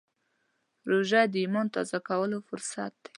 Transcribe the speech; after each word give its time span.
روژه 0.89 1.21
د 1.33 1.35
ایمان 1.43 1.67
تازه 1.75 1.97
کولو 2.07 2.37
فرصت 2.47 2.91
دی. 3.03 3.09